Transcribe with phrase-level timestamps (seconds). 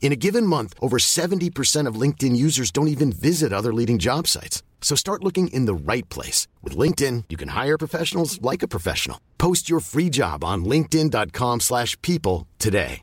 [0.00, 4.26] In a given month, over 70% of LinkedIn users don't even visit other leading job
[4.26, 4.62] sites.
[4.80, 6.48] So start looking in the right place.
[6.62, 9.20] With LinkedIn, you can hire professionals like a professional.
[9.36, 13.02] Post your free job on linkedin.com slash people today.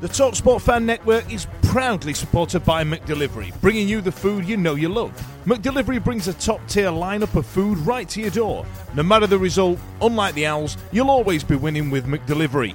[0.00, 4.74] The TalkSport Fan Network is proudly supported by McDelivery, bringing you the food you know
[4.74, 5.12] you love.
[5.44, 8.64] McDelivery brings a top-tier lineup of food right to your door.
[8.94, 12.74] No matter the result, unlike the Owls, you'll always be winning with McDelivery.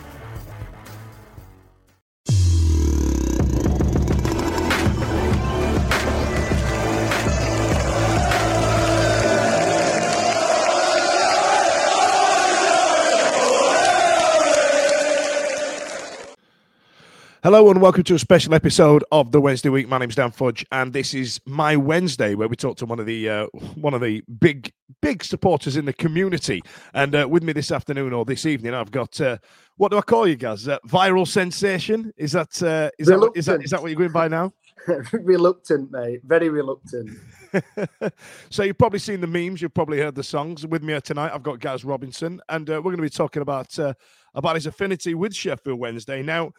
[17.43, 19.87] Hello and welcome to a special episode of the Wednesday Week.
[19.87, 23.07] My name's Dan Fudge, and this is my Wednesday where we talk to one of
[23.07, 26.61] the uh, one of the big big supporters in the community.
[26.93, 29.39] And uh, with me this afternoon or this evening, I've got uh,
[29.77, 30.67] what do I call you guys?
[30.67, 32.13] Uh, viral sensation?
[32.15, 34.53] Is that uh, is that, is that is that what you're going by now?
[35.11, 36.21] reluctant, mate.
[36.23, 37.09] Very reluctant.
[38.51, 39.63] so you've probably seen the memes.
[39.63, 40.67] You've probably heard the songs.
[40.67, 43.79] With me tonight, I've got Gaz Robinson, and uh, we're going to be talking about
[44.35, 46.21] about his affinity with Sheffield Wednesday.
[46.21, 46.51] Now.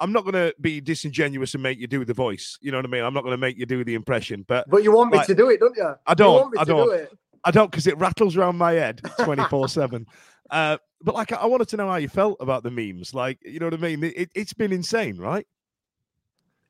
[0.00, 2.58] I'm not going to be disingenuous and make you do the voice.
[2.60, 3.02] You know what I mean?
[3.02, 5.34] I'm not going to make you do the impression, but but you want me to
[5.34, 5.94] do it, don't you?
[6.06, 6.56] I don't.
[6.58, 6.86] I don't.
[6.86, 7.06] Do
[7.44, 10.06] I don't because it rattles around my head 24 seven.
[10.50, 13.14] Uh, but like, I wanted to know how you felt about the memes.
[13.14, 14.04] Like, you know what I mean?
[14.04, 15.46] It, has been insane, right?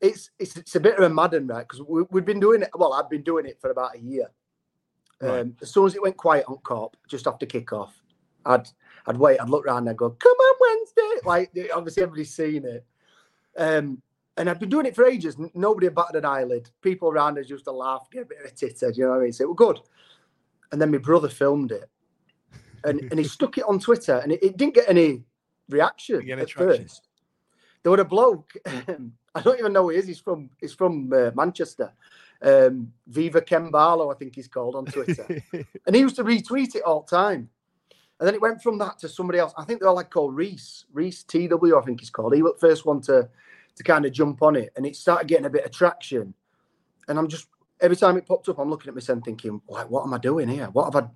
[0.00, 1.66] It's it's it's a bit of a madden, right?
[1.66, 2.70] Because we, have been doing it.
[2.74, 4.30] Well, I've been doing it for about a year.
[5.20, 5.40] Right.
[5.40, 7.90] Um, as soon as it went quiet on Kop, just after kickoff,
[8.46, 8.68] I'd
[9.06, 9.40] I'd wait.
[9.40, 12.86] I'd look around and I'd go, "Come on, Wednesday!" Like obviously everybody's seen it.
[13.58, 14.00] Um,
[14.38, 15.36] and I've been doing it for ages.
[15.54, 16.70] Nobody batted an eyelid.
[16.80, 18.90] People around us used to laugh, get a bit of a titter.
[18.90, 19.32] you know what I mean?
[19.32, 19.80] So it was good.
[20.70, 21.90] And then my brother filmed it,
[22.84, 25.24] and and he stuck it on Twitter, and it, it didn't get any
[25.68, 27.08] reaction get at first.
[27.82, 28.52] There was a bloke.
[28.66, 30.06] I don't even know who he is.
[30.06, 31.92] He's from he's from uh, Manchester.
[32.40, 35.26] Um, Viva Kembalo, I think he's called on Twitter,
[35.86, 37.50] and he used to retweet it all the time.
[38.20, 39.52] And then it went from that to somebody else.
[39.56, 42.34] I think they're like called Reese, Reese TW, I think he's called.
[42.34, 43.28] He was the first one to
[43.78, 46.34] to kind of jump on it, and it started getting a bit of traction.
[47.08, 47.48] And I'm just
[47.80, 50.48] every time it popped up, I'm looking at myself thinking, like, what am I doing
[50.48, 50.66] here?
[50.66, 51.08] What have I?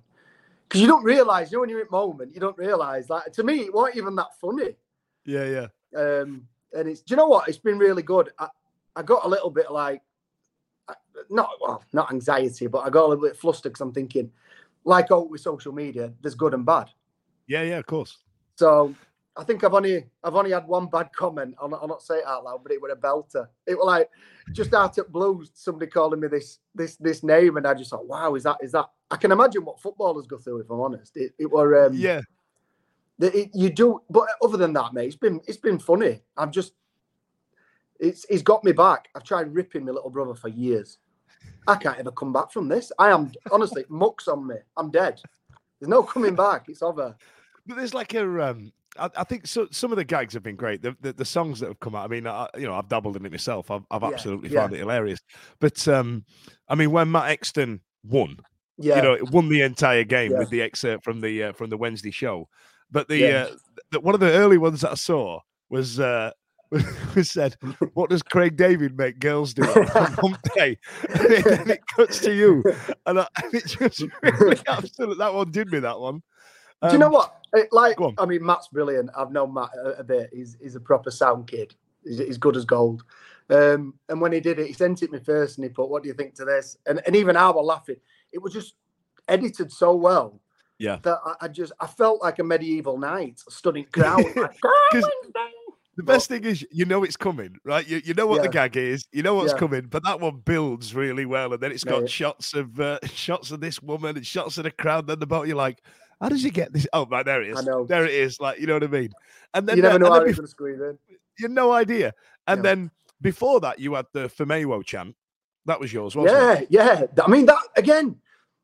[0.67, 3.09] Because you don't realize, you know, when you're in the moment, you don't realize.
[3.09, 4.75] Like to me, it wasn't even that funny.
[5.25, 5.99] Yeah, yeah.
[5.99, 7.47] Um, and it's, do you know what?
[7.47, 8.31] It's been really good.
[8.39, 8.47] I,
[8.95, 10.01] I got a little bit like,
[11.29, 14.31] not well, not anxiety, but I got a little bit flustered because I'm thinking,
[14.83, 16.89] like all with social media, there's good and bad.
[17.47, 18.19] Yeah, yeah, of course.
[18.55, 18.95] So
[19.35, 21.55] I think I've only I've only had one bad comment.
[21.59, 23.47] I'll, I'll not say it out loud, but it was a belter.
[23.65, 24.09] It was like
[24.51, 28.07] just out at blues, somebody calling me this this this name, and I just thought,
[28.07, 28.85] wow, is that is that?
[29.09, 30.59] I can imagine what footballers go through.
[30.59, 32.21] If I'm honest, it, it were um, yeah.
[33.19, 36.21] The, it, you do, but other than that, mate, it's been it's been funny.
[36.37, 36.73] I'm just
[37.99, 39.07] it's he's got me back.
[39.15, 40.99] I've tried ripping my little brother for years.
[41.67, 42.91] I can't ever come back from this.
[42.99, 44.55] I am honestly mucks on me.
[44.77, 45.21] I'm dead.
[45.79, 46.69] There's no coming back.
[46.69, 47.15] It's over.
[47.65, 50.55] But there's like a um I, I think so, some of the gags have been
[50.55, 50.81] great.
[50.81, 52.05] The, the, the songs that have come out.
[52.05, 53.71] I mean, I, you know, I've dabbled in it myself.
[53.71, 54.61] I've, I've absolutely yeah.
[54.61, 55.19] found it hilarious.
[55.59, 56.25] But um,
[56.67, 58.37] I mean, when Matt Exton won,
[58.77, 58.97] yeah.
[58.97, 60.39] you know, it won the entire game yeah.
[60.39, 62.47] with the excerpt from the uh, from the Wednesday show.
[62.91, 63.47] But the, uh,
[63.91, 65.39] the one of the early ones that I saw
[65.69, 66.31] was uh,
[67.15, 67.55] was said,
[67.93, 70.77] "What does Craig David make girls do on hump day?"
[71.09, 72.63] and then it cuts to you,
[73.05, 75.79] and, I, and it just really absolutely that one did me.
[75.79, 76.21] That one.
[76.83, 77.39] Um, do you know um, what?
[77.53, 79.09] It, like, I mean, Matt's brilliant.
[79.17, 80.29] I've known Matt a, bit.
[80.33, 81.75] He's he's a proper sound kid.
[82.03, 83.03] He's, he's good as gold.
[83.49, 86.03] Um, and when he did it, he sent it me first, and he put, "What
[86.03, 87.97] do you think to this?" And and even I was laughing.
[88.31, 88.75] It was just
[89.27, 90.39] edited so well.
[90.79, 90.97] Yeah.
[91.03, 94.23] That I, I just I felt like a medieval knight, stunning crown.
[94.35, 94.59] like,
[95.95, 97.87] The best thing is, you know it's coming, right?
[97.87, 98.43] You, you know what Yeah.
[98.43, 99.59] the gag is, you know what's Yeah.
[99.59, 102.07] coming, but that one builds really well, and then it's got Yeah.
[102.07, 105.05] shots of uh, shots of this woman and shots of the crowd.
[105.05, 105.83] Then the boat, you're like,
[106.21, 106.87] how does he get this?
[106.93, 107.59] Oh, right, there it is.
[107.59, 107.85] I know.
[107.85, 108.39] There it is.
[108.39, 109.11] Like, you know what I mean?
[109.53, 110.97] And then you never know how bef- going to squeeze in.
[111.39, 112.13] you no idea.
[112.47, 112.69] And No.
[112.69, 115.15] then before that, you had the Famewo chant.
[115.65, 116.67] That was yours, wasn't it?
[116.69, 117.23] Yeah, yeah.
[117.23, 118.17] I mean, that again,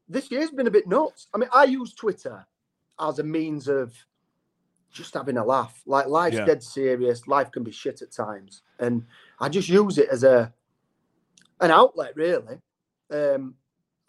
[0.07, 1.27] this year's been a bit nuts.
[1.33, 2.45] I mean, I use Twitter
[2.99, 3.93] as a means of
[4.91, 5.81] just having a laugh.
[5.85, 6.45] Like life's Yeah.
[6.45, 7.27] dead serious.
[7.27, 9.05] Life can be shit at times, and
[9.39, 10.53] I just use it as a
[11.61, 12.59] an outlet, really.
[13.11, 13.55] Um,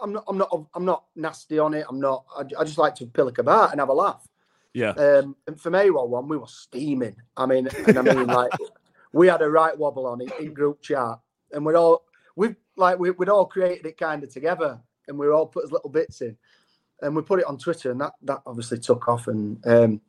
[0.02, 1.86] I'm not, I'm not, I'm not nasty on it.
[1.88, 2.24] I'm not.
[2.36, 4.26] I, I just like to pillock about and have a laugh.
[4.72, 4.90] Yeah.
[4.90, 7.16] Um, and for me, well, one we were steaming.
[7.36, 8.52] I mean, and I mean, like
[9.12, 11.18] we had a right wobble on it in group chat,
[11.52, 12.04] and we're all
[12.36, 15.72] we've like we, we'd all created it kind of together, and we all put as
[15.72, 16.36] little bits in,
[17.02, 19.26] and we put it on Twitter, and that that obviously took off.
[19.26, 20.00] And um,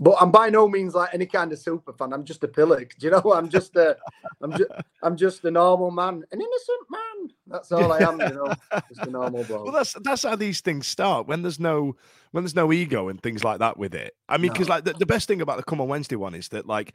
[0.00, 2.12] but I'm by no means like any kind of super fan.
[2.12, 2.94] I'm just a pillock.
[2.98, 3.32] Do you know?
[3.32, 3.96] I'm just a,
[4.40, 4.70] I'm just,
[5.02, 7.30] I'm just a normal man, an innocent man.
[7.46, 8.18] That's all I am.
[8.18, 8.54] You know,
[8.88, 9.64] just a normal bloke.
[9.64, 11.28] Well, that's that's how these things start.
[11.28, 11.96] When there's no
[12.32, 14.14] when there's no ego and things like that with it.
[14.28, 14.74] I mean, because No.
[14.76, 16.94] like the, the best thing about the Come on Wednesday one is that like,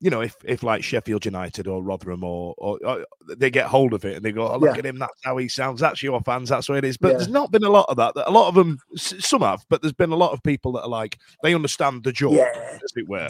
[0.00, 3.04] you know, if if like Sheffield United or Rotherham or, or, or
[3.36, 4.78] they get hold of it and they go, oh, look Yeah.
[4.78, 5.80] at him, that's how he sounds.
[5.80, 6.48] That's your fans.
[6.48, 6.96] That's what it is.
[6.96, 7.16] But Yeah.
[7.18, 8.14] there's not been a lot of that.
[8.26, 10.88] A lot of them, some have, but there's been a lot of people that are
[10.88, 12.78] like they understand the joke, Yeah.
[12.82, 13.28] as it were.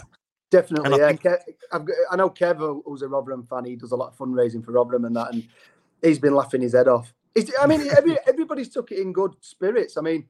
[0.51, 1.09] Definitely, I yeah.
[1.09, 3.65] think- Kev, got, I know Kev, who- who's a Rotherham fan.
[3.65, 5.47] He does a lot of fundraising for Rotherham and that, and
[6.03, 7.13] he's been laughing his head off.
[7.35, 9.97] It's, I mean, every, everybody's took it in good spirits.
[9.97, 10.27] I mean,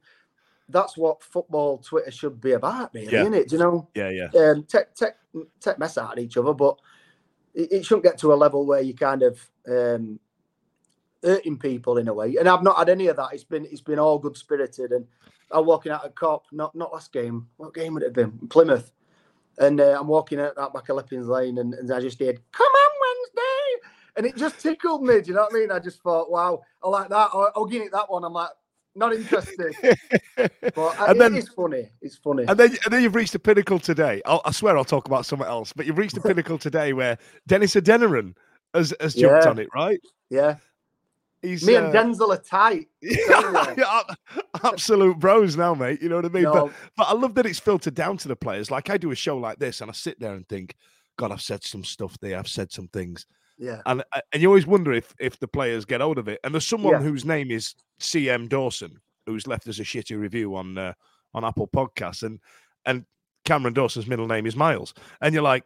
[0.71, 3.21] that's what football Twitter should be about, really, Yeah.
[3.21, 3.49] isn't it?
[3.49, 3.87] Do you know?
[3.95, 4.29] Yeah, yeah.
[4.39, 5.13] um, take take
[5.59, 6.77] take mess out at each other, but
[7.53, 10.19] it, it shouldn't get to a level where you kind of um,
[11.23, 12.35] hurting people in a way.
[12.37, 13.29] And I've not had any of that.
[13.33, 14.91] It's been it's been all good spirited.
[14.91, 15.05] And
[15.51, 17.47] I'm walking out of Kop, not not last game.
[17.57, 18.47] What game would it have been?
[18.49, 18.91] Plymouth.
[19.57, 22.39] And uh, I'm walking out that back of Leppings Lane, and, and I just heard,
[22.53, 25.19] "Come on, Wednesday," and it just tickled me.
[25.21, 25.71] Do you know what I mean?
[25.71, 28.23] I just thought, "Wow, I like that." I'll, I'll give it that one.
[28.23, 28.49] I'm like,
[28.95, 29.73] not interested,
[30.35, 31.89] but uh, And then- it is funny.
[32.01, 32.43] It's funny.
[32.47, 34.21] And then, and then you've reached the pinnacle today.
[34.25, 37.17] I'll, I swear I'll talk about something else, but you've reached the pinnacle today where
[37.47, 38.35] Dennis Adeniran
[38.73, 39.49] has, has jumped Yeah.
[39.49, 39.99] on it, right?
[40.29, 40.55] yeah,
[41.41, 42.87] He's me and uh, Denzel are tight.
[43.01, 44.01] yeah,
[44.63, 45.99] absolute bros now, mate.
[46.01, 46.43] You know what I mean?
[46.43, 48.69] But, but I love that it's filtered down to the players.
[48.69, 50.75] Like I do a show like this, and I sit there and think,
[51.17, 52.37] God, I've said some stuff there.
[52.37, 53.25] I've said some things,
[53.61, 53.81] yeah.
[53.85, 56.39] and uh, and you always wonder if if the players get hold of it.
[56.43, 57.01] And there's someone Yeah.
[57.01, 60.93] whose name is CM Dawson, who's left us a shitty review on uh,
[61.33, 62.39] on Apple Podcasts, and
[62.85, 63.05] and
[63.45, 65.63] Cameron Dawson's middle name is Miles, and you're like.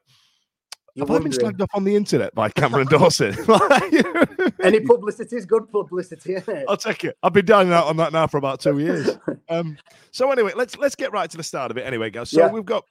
[0.97, 1.55] You're Have I been wondering.
[1.57, 3.35] slagged off on the internet by Cameron Dawson?
[4.63, 6.65] Any publicity is good publicity, isn't it?
[6.69, 7.17] I'll take it.
[7.21, 9.09] I've been down out on that now for about two years.
[9.49, 9.77] Um,
[10.11, 11.85] so anyway, let's let's get right to the start of it.
[11.85, 12.29] Anyway, guys.
[12.29, 12.49] So Yeah.
[12.51, 12.85] we've got,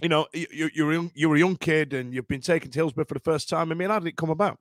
[0.00, 2.70] you know, you, you, you're a young, you're a young kid and you've been taken
[2.70, 3.70] to Hillsborough for the first time.
[3.70, 4.58] I mean, how did it come about?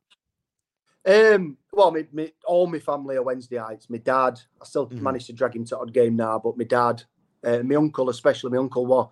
[1.05, 3.89] Um, well, me, me, all my family are Wednesdayites.
[3.89, 5.01] My dad, I still Mhm.
[5.01, 7.03] managed to drag him to odd game now, but my dad,
[7.43, 9.09] uh, my uncle, especially my uncle, was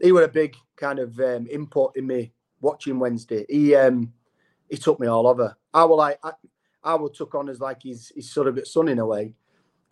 [0.00, 3.44] he were a big kind of um, input in me watching Wednesday.
[3.48, 4.12] He um,
[4.70, 5.56] he took me all over.
[5.74, 6.32] I was like, I,
[6.82, 9.34] I was took on as like his his surrogate son in a way.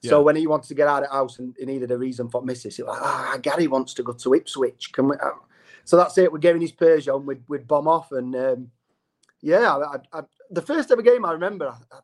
[0.00, 0.24] So Yeah.
[0.24, 2.42] when he wanted to get out of the house and he needed a reason for
[2.42, 4.92] missus, he was like, ah, Gary wants to go to Ipswich.
[4.92, 5.16] Can we?
[5.16, 5.30] uh,"
[5.84, 6.32] So that's it.
[6.32, 8.12] We're giving his Peugeot and we'd, we'd bomb off.
[8.12, 8.70] And um,
[9.42, 11.98] yeah, I, I, the first ever game I remember, I, I,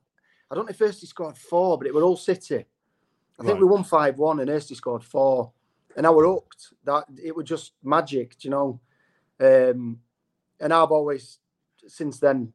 [0.50, 2.64] I don't know if Ersty scored four, but it were all City.
[3.38, 3.60] I think Right.
[3.62, 5.52] we won 5 1 and Ersty scored four.
[5.96, 6.74] And I were hooked.
[6.84, 8.80] That It was just magic, you know?
[9.40, 10.00] Um,
[10.60, 11.38] and I've always,
[11.86, 12.52] since then,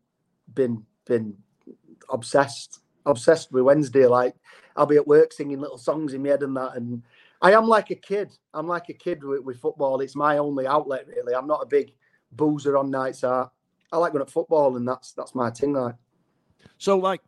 [0.54, 1.36] been been
[2.10, 4.06] obsessed, obsessed with Wednesday.
[4.08, 4.36] Like
[4.76, 6.76] I'll be at work singing little songs in my head and that.
[6.76, 7.04] And
[7.42, 8.32] I am like a kid.
[8.54, 10.02] I'm like a kid with, with football.
[10.02, 11.34] It's my only outlet, really.
[11.36, 11.94] I'm not a big
[12.32, 13.54] boozer on nights out.
[13.92, 15.74] I like going at football, and that's that's my thing.
[15.74, 15.96] Like,
[16.78, 17.22] So like.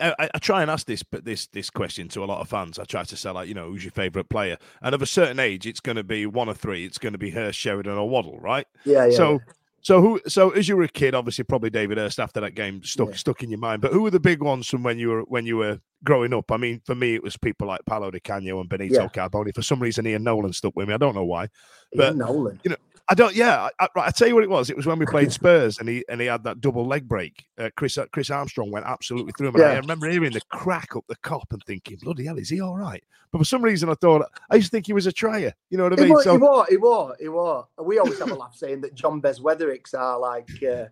[0.00, 2.78] I, I- try and ask this, but this this question to a lot of fans.
[2.78, 4.56] I try to say like, you know, who's your favourite player?
[4.80, 6.86] And of a certain age, it's going to be one or three.
[6.86, 8.66] It's going to be Hirst, Sheridan, or Waddle, right?
[8.86, 9.16] yeah, yeah.
[9.16, 9.40] so,
[9.82, 10.20] so who?
[10.26, 13.16] So as you were a kid, obviously probably David Hirst after that game stuck Yeah.
[13.16, 13.82] stuck in your mind.
[13.82, 16.50] But who were the big ones from when you were when you were growing up?
[16.50, 19.08] I mean, for me, it was people like Paolo Di Canio and Benito Yeah.
[19.08, 19.54] Carbone.
[19.54, 20.94] For some reason, Ian Nolan stuck with me.
[20.94, 21.42] I don't know why.
[21.42, 21.48] Ian
[21.96, 22.60] but- Nolan.
[23.08, 23.34] I don't.
[23.34, 24.70] Yeah, I, I, I tell you what it was.
[24.70, 27.44] It was when we played Spurs, and he and he had that double leg break.
[27.58, 29.56] Uh, Chris Chris Armstrong went absolutely through him.
[29.56, 29.80] And I Yeah.
[29.80, 33.02] remember hearing the crack up the Kop and thinking, "Bloody hell, is he all right?"
[33.32, 35.52] But for some reason, I thought I used to think he was a trier.
[35.70, 36.12] You know what I He mean?
[36.12, 37.66] was, So he was, he was, he was.
[37.82, 40.86] We always have a laugh saying that John Bez Weathericks are like uh,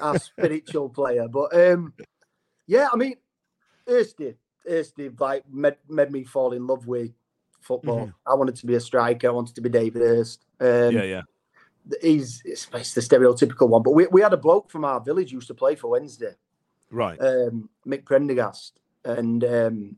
[0.00, 1.26] our spiritual player.
[1.26, 1.92] But um,
[2.66, 3.16] yeah, I mean,
[3.88, 4.34] Ersty,
[4.70, 7.10] Ersty like made, made me fall in love with
[7.60, 8.10] football.
[8.26, 9.28] I wanted to be a striker.
[9.28, 10.44] I wanted to be David Hirst.
[10.60, 11.22] Um, yeah, yeah,
[12.00, 13.82] he's it's, it's the stereotypical one.
[13.82, 16.34] But we, we had a bloke from our village used to play for Wednesday,
[16.90, 17.20] Right.
[17.20, 19.96] um, Mick Prendergast, and um,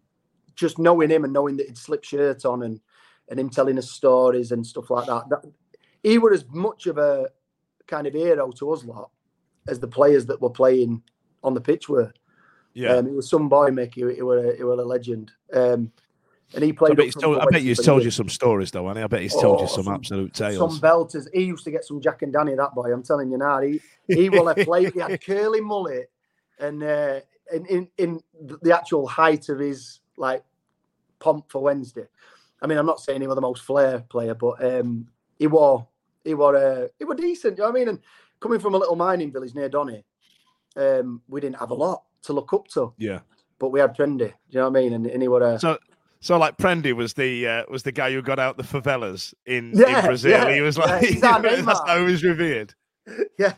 [0.55, 2.81] just knowing him and knowing that he'd slip shirt on and
[3.29, 5.43] and him telling us stories and stuff like that, that
[6.03, 7.29] he was as much of a
[7.87, 9.11] kind of hero to us lot
[9.69, 11.03] as the players that were playing
[11.45, 12.13] on the pitch were.
[12.75, 12.95] yeah.
[12.97, 13.95] Um, he was some boy, Mick.
[13.95, 15.31] He, he were a, he were a legend.
[15.53, 15.93] Um,
[16.55, 16.97] and he I played.
[16.97, 19.21] bet, up he's told, I bet he's told you some stories though, and I bet
[19.23, 20.59] he's told you Oh, some, some- absolute tales.
[20.59, 21.27] Some belters.
[21.33, 22.55] He used to get some Jack and Danny.
[22.55, 23.61] That boy, I'm telling you now.
[23.61, 24.93] He he will have played.
[24.93, 26.11] He had curly mullet,
[26.59, 27.21] and uh,
[27.53, 28.21] in, in in
[28.63, 30.43] the actual height of his like
[31.19, 32.07] pomp for Wednesday.
[32.61, 35.87] I mean, I'm not saying he was the most flair player, but um, he wore
[36.25, 37.59] he wore uh, he were decent.
[37.59, 37.89] You know what I mean?
[37.89, 37.99] And
[38.41, 40.05] coming from a little mining village near Donny,
[40.77, 43.21] um, we didn't have a lot to look up to, Yeah.
[43.59, 44.19] but we had Prendy.
[44.19, 44.93] Do you know what I mean?
[44.93, 45.77] And, and he were uh, So,
[46.23, 49.73] so like Prendy was the uh, was the guy who got out the favelas in,
[49.75, 50.31] Yeah, in Brazil.
[50.31, 52.73] yeah, he was like he's our that's how he was revered.
[53.39, 53.53] yeah.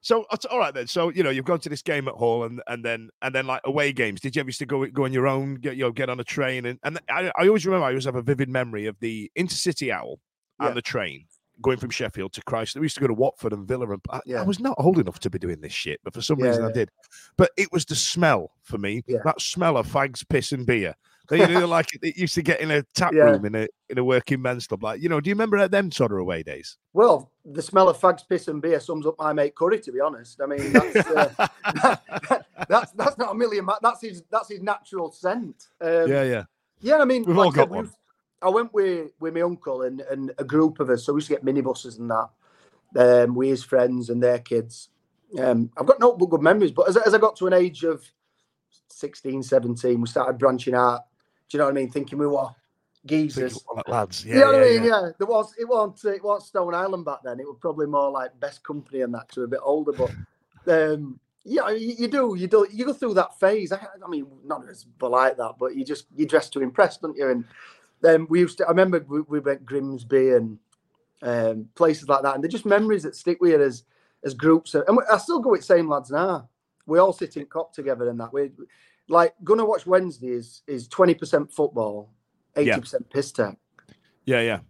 [0.00, 0.86] So uh, all right then.
[0.86, 3.46] So you know you've gone to this game at Hull and and then and then
[3.46, 4.20] like away games.
[4.20, 5.54] Did you ever used to go go on your own?
[5.56, 8.04] Get you know get on a train and and I, I always remember I always
[8.04, 10.18] have a vivid memory of the intercity owl
[10.60, 10.70] Yeah.
[10.70, 11.24] the train
[11.62, 12.74] going from Sheffield to Christ.
[12.76, 15.20] We used to go to Watford and Villa and I, I was not old enough
[15.20, 16.90] to be doing this shit, but for some Yeah, reason I did.
[17.38, 19.02] But it was the smell for me.
[19.06, 19.18] Yeah.
[19.24, 20.94] That smell of fags, piss, and beer.
[21.30, 23.24] You know, like it used to get in a tap Yeah.
[23.24, 24.82] room in a in a working men's club.
[24.82, 26.76] Like you know, do you remember them sort of away days?
[26.92, 29.80] Well, the smell of fags, piss, and beer sums up my mate Curry.
[29.80, 31.46] To be honest, I mean that's uh,
[32.68, 33.66] that's that's not a million.
[33.80, 35.68] That's his that's his natural scent.
[35.80, 36.44] Um, yeah, yeah.
[36.80, 36.98] yeah.
[36.98, 37.90] I mean, We've like all got we one.
[38.42, 41.04] I went with with my uncle and and a group of us.
[41.04, 42.28] So we used to get minibuses and that.
[42.96, 44.90] Um, with his friends and their kids.
[45.36, 48.04] Um, I've got no good memories, but as, as I got to an age of
[48.88, 51.00] 16, 17, we started branching out.
[51.48, 51.90] Do you know what I mean?
[51.90, 52.48] Thinking we were
[53.06, 53.62] geezers.
[53.86, 54.24] Lads.
[54.24, 54.84] Yeah, you know what yeah, I mean?
[54.84, 55.02] yeah.
[55.02, 55.10] Yeah.
[55.18, 57.40] There was it wasn't it wasn't Stone Island back then.
[57.40, 59.92] It was probably more like best company and that we're a bit older.
[59.92, 60.10] But
[60.72, 63.72] um yeah, you, you do you do you go through that phase.
[63.72, 66.96] I, I mean, not as but like that, but you just you dress to impress,
[66.96, 67.28] don't you?
[67.28, 67.44] And
[68.00, 68.66] then we used to.
[68.66, 70.58] I remember we, we went Grimsby and
[71.22, 73.84] um, places like that, and they're just memories that stick with you as
[74.24, 74.74] as groups.
[74.74, 76.48] And I still go with same lads now.
[76.86, 78.32] We all sit in Kop together and that.
[78.32, 78.50] We
[79.08, 82.10] like gonna watch Wednesday is is twenty percent football,
[82.56, 82.78] eighty Yeah.
[82.78, 83.56] percent piss tech.
[84.24, 84.60] Yeah, yeah.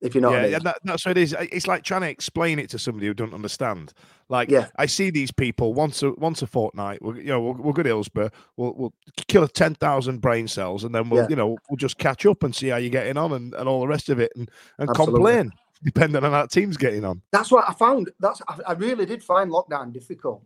[0.00, 0.52] If you know yeah, what I mean.
[0.52, 1.34] yeah, that, that's what it is.
[1.40, 3.94] It's like trying to explain it to somebody who don't understand.
[4.28, 4.66] Like, Yeah.
[4.76, 7.00] I see these people once a once a fortnight.
[7.00, 8.30] We'll, you know, we'll, we'll go to Hillsborough.
[8.58, 8.94] We'll we'll
[9.28, 11.28] kill ten thousand brain cells, and then we'll Yeah.
[11.30, 13.80] you know we'll just catch up and see how you're getting on and, and all
[13.80, 15.14] the rest of it, and and Absolutely.
[15.14, 15.52] complain
[15.84, 17.20] depending on how team's getting on.
[17.30, 18.10] that's what I found.
[18.20, 20.42] That's I, I really did find lockdown difficult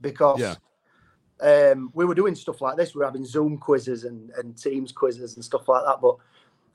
[0.00, 0.54] because Yeah.
[1.40, 2.94] Um, we were doing stuff like this.
[2.94, 6.00] We were having Zoom quizzes and, and Teams quizzes and stuff like that.
[6.00, 6.16] But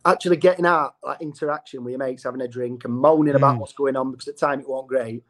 [0.06, 3.60] actually getting out like interaction with your mates, having a drink and moaning about Mm.
[3.60, 5.24] what's going on because at the time it wasn't great.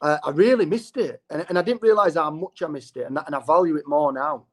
[0.00, 3.06] Uh, I really missed it, and, and I didn't realize how much I missed it,
[3.06, 4.46] and, that, and I value it more now.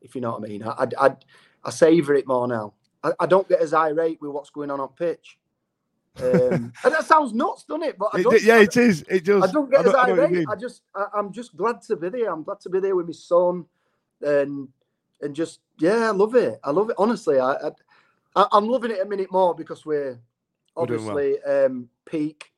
[0.00, 1.16] If you know what I mean, I I, I,
[1.64, 2.74] I savor it more now.
[3.02, 5.38] I, I don't get as irate with what's going on on pitch.
[6.20, 7.98] Um, and that sounds nuts, doesn't it?
[7.98, 9.04] But I It don't, yeah, I, it is.
[9.08, 9.42] It does.
[9.44, 10.32] I don't get as I what you irate.
[10.32, 10.46] mean.
[10.50, 12.30] I just, I, I'm just glad to be there.
[12.30, 13.64] I'm glad to be there with my son,
[14.20, 14.68] and
[15.20, 16.60] and just yeah, I love it.
[16.62, 16.96] I love it.
[16.98, 17.70] Honestly, I, I
[18.36, 20.18] I- I'm loving it a minute more because we're
[20.76, 21.18] We're well.
[21.18, 22.52] obviously um, peak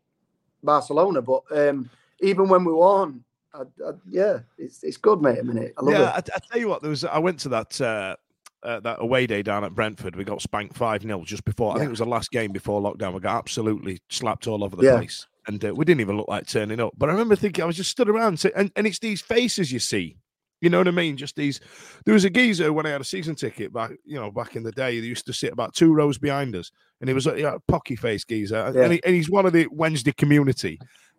[0.63, 1.23] Barcelona.
[1.23, 5.39] But um, even when we won, I, I, yeah, it's it's good, mate.
[5.39, 6.31] A minute, I love yeah, it.
[6.33, 8.17] I, I tell you what, there was I went to that uh,
[8.65, 10.17] uh, that away day down at Brentford.
[10.17, 11.73] We got spanked five 0 just before.
[11.73, 13.13] I think it was the last game before lockdown.
[13.15, 14.97] We got absolutely slapped all over the Yeah.
[14.97, 16.93] place, and uh, we didn't even look like turning up.
[16.97, 19.71] But I remember thinking, I was just stood around, so- and and it's these faces
[19.73, 20.17] you see.
[20.61, 21.19] You know what I mean?
[21.19, 21.61] Just these.
[22.07, 24.63] There was a geezer when I had a season ticket back, you know, back in
[24.63, 24.99] the day.
[24.99, 27.59] They used to sit about two rows behind us, and he was a you know,
[27.69, 28.85] pocky face geezer, Yeah.
[28.85, 30.79] and, he, and he's one of the Wednesday community,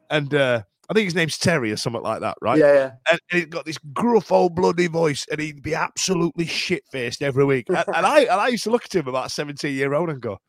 [0.10, 2.60] and uh, I think his name's Terry or something like that, right?
[2.60, 2.92] Yeah, yeah.
[3.12, 7.46] and he's got this gruff old bloody voice, and he'd be absolutely shit faced every
[7.46, 7.68] week.
[7.70, 10.22] And, and I and I used to look at him about seventeen year old and
[10.22, 10.39] go,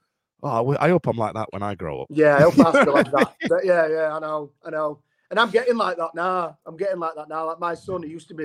[0.43, 2.95] "Oh, I hope I'm like that when I grow up." Yeah, I hope I still
[2.95, 3.35] like that.
[3.49, 5.01] But yeah, yeah, I know, I know.
[5.31, 6.57] And I'm getting like that now.
[6.67, 7.47] I'm getting like that now.
[7.47, 8.45] Like my son, he used to be,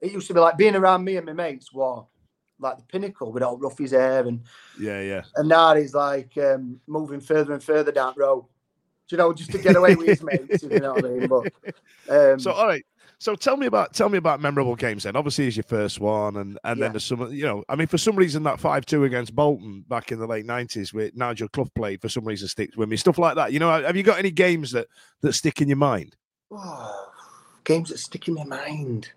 [0.00, 2.04] it used to be like being around me and my mates was
[2.60, 4.42] like the pinnacle with all rough his hair and
[4.78, 5.22] Yeah, yeah.
[5.36, 8.44] and now he's like um, moving further and further down the road.
[9.10, 11.28] You know, just to get away with his mates, if you know what I mean.
[11.28, 11.52] But
[12.10, 12.84] um, So all right.
[13.20, 15.16] So tell me about tell me about memorable games then.
[15.16, 16.84] Obviously, it's your first one, and and Yeah.
[16.84, 17.32] then there's some.
[17.32, 20.26] You know, I mean, for some reason that five two against Bolton back in the
[20.26, 22.96] late nineties, where Nigel Clough played for some reason sticks with me.
[22.96, 23.52] Stuff like that.
[23.52, 24.86] You know, have you got any games that
[25.22, 26.16] that stick in your mind?
[26.52, 27.10] oh,
[27.64, 29.10] games that stick in my mind.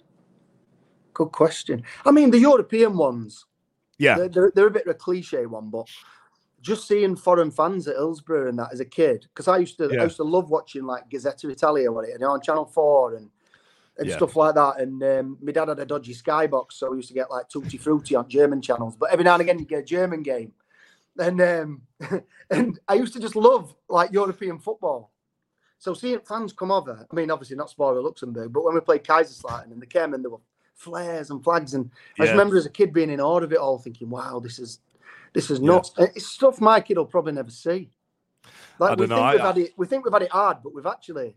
[1.14, 1.84] Good question.
[2.06, 3.46] I mean, the European ones.
[4.00, 5.86] Yeah, They're, they're, they're a bit of a cliche one, but
[6.62, 9.89] just seeing foreign fans at Hillsborough and that as a kid, because I used to
[9.91, 10.01] Yeah.
[10.01, 13.15] I used to love watching like Gazzetta Italia what it, you know, on Channel Four
[13.15, 13.30] and
[13.98, 14.15] and Yeah.
[14.15, 14.80] stuff like that.
[14.80, 17.77] And um, my dad had a dodgy skybox, so we used to get like Tutti
[17.77, 18.96] Frutti on German channels.
[18.96, 20.53] But every now and again, you get a German game,
[21.20, 21.82] and um,
[22.50, 25.12] and I used to just love like European football.
[25.77, 29.03] So seeing fans come over, I mean, obviously not Spora Luxembourg, but when we played
[29.03, 30.38] Kaiserslautern and they came and there were
[30.75, 31.89] flares and flags, and
[32.20, 34.60] I just remember as a kid being in awe of it all, thinking, "Wow, this
[34.60, 34.80] is
[35.34, 37.92] this is nuts." And It's stuff my kid will probably never see.
[38.80, 40.58] Like I we dunno, think I- we've had it, we think we've had it hard,
[40.64, 41.36] but we've actually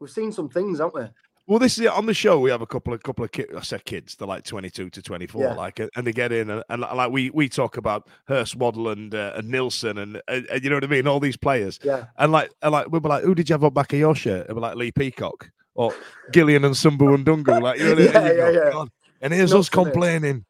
[0.00, 1.06] we've seen some things, haven't we?
[1.48, 1.92] Well, this is it.
[1.92, 2.40] on the show.
[2.40, 3.52] We have a couple of couple of kids.
[3.56, 4.16] I said kids.
[4.16, 5.42] They're like twenty two to twenty four.
[5.42, 5.54] Yeah.
[5.54, 9.14] Like, and they get in and, and like we we talk about Hirst Waddle and
[9.14, 11.06] uh, and Nilsson and, and and you know what I mean.
[11.06, 11.78] All these players.
[11.84, 12.06] Yeah.
[12.18, 14.16] And like and like we'll be like, who did you have on back of your
[14.16, 14.48] shirt?
[14.48, 15.94] And we're like Lee Peacock or
[16.32, 17.60] Gillian and Sumbu and Dungu.
[17.62, 18.04] Like you know I?
[18.04, 18.84] Yeah, And yeah, go, yeah.
[19.20, 20.44] And here's Nuts, us complaining.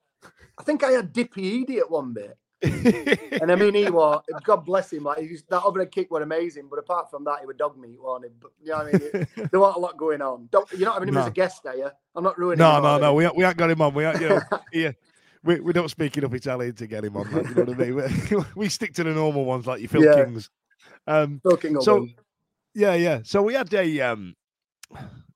[0.59, 2.39] I think I had Di Piedi at one bit.
[2.63, 6.79] And I mean, he was, God bless him, like, that overhead kick were amazing, but
[6.79, 8.39] apart from that, he was dog meat, wasn't he?
[8.41, 9.49] But, you know what I mean?
[9.51, 10.49] there wasn't a lot going on.
[10.51, 11.29] Don't, you're not having him as No.
[11.31, 11.91] a guest, are you?
[12.15, 13.15] I'm not ruining No, him no, no.
[13.15, 13.95] We, we ain't got him on.
[13.95, 14.41] We ain't, you know,
[14.73, 14.93] yeah.
[15.45, 17.31] We, we don't speak enough Italian to get him on.
[17.31, 17.95] Like, you know what I mean?
[17.95, 20.25] We, we stick to the normal ones like you Phil Yeah.
[20.25, 20.51] Kings.
[21.07, 22.09] Um, Talking of So-
[22.75, 23.21] Yeah, yeah.
[23.23, 24.35] So we had a um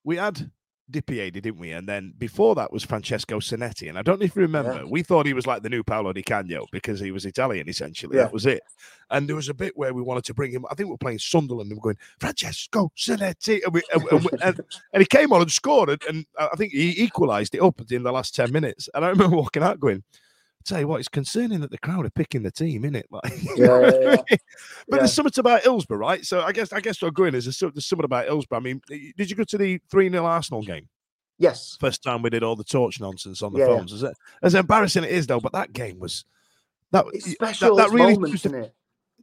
[0.04, 0.50] we had
[0.90, 1.72] Di Piedi, didn't we?
[1.72, 3.88] And then before that was Francesco Sanetti.
[3.88, 4.84] And I don't know if you remember, Yeah.
[4.84, 8.16] we thought he was like the new Paolo Di Canio because he was Italian, essentially.
[8.16, 8.24] Yeah.
[8.24, 8.62] That was it.
[9.10, 10.64] And there was a bit where we wanted to bring him.
[10.70, 13.60] I think we were playing Sunderland and we we're going, Francesco Sanetti.
[13.64, 14.60] And, we, and, and, we- and,
[14.92, 15.88] and he came on and scored.
[15.90, 18.88] And, and I think he equalised it up in the last 10 minutes.
[18.94, 20.02] And I remember walking out going,
[20.64, 23.06] tell you what, it's concerning that the crowd are picking the team, isn't it?
[23.10, 24.16] Like, Yeah, yeah, yeah.
[24.28, 24.38] But
[24.88, 24.96] Yeah.
[24.98, 26.24] there's something about Hillsborough, right?
[26.24, 28.58] So I guess I guess what I'm going is there's, there's something about Hillsborough.
[28.58, 30.88] I mean, did you go to the 3 0 Arsenal game?
[31.38, 31.76] Yes.
[31.80, 34.02] First time we did all the torch nonsense on the phones.
[34.02, 34.12] It
[34.42, 36.24] as embarrassing it is though, but that game was
[36.92, 38.74] that It's special that, it's really moments, used to- isn't it?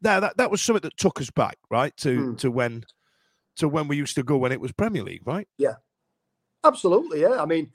[0.01, 1.95] that, that that was something that took us back, right?
[1.97, 2.35] To Hmm.
[2.37, 2.83] to when
[3.57, 5.47] to when we used to go when it was Premier League, right?
[5.57, 5.75] Yeah.
[6.63, 7.41] Absolutely, yeah.
[7.41, 7.71] I mean,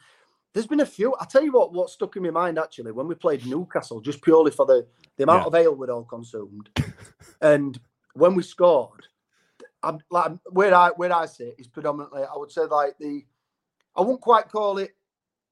[0.52, 1.14] there's been a few.
[1.14, 4.22] I'll tell you what, what stuck in my mind actually when we played Newcastle, just
[4.22, 5.46] purely for the the amount Yeah.
[5.46, 6.68] of ale we'd all consumed,
[7.40, 7.78] and
[8.14, 9.06] when we scored,
[9.82, 13.24] I'm like where I where I sit is predominantly I would say like the
[13.96, 14.94] I wouldn't quite call it